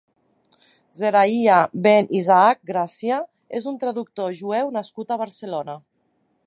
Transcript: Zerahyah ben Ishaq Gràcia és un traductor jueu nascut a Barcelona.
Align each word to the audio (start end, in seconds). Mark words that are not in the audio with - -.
Zerahyah 1.01 1.67
ben 1.87 2.09
Ishaq 2.21 2.65
Gràcia 2.71 3.21
és 3.61 3.69
un 3.73 3.79
traductor 3.85 4.35
jueu 4.43 4.75
nascut 4.79 5.13
a 5.17 5.21
Barcelona. 5.27 5.81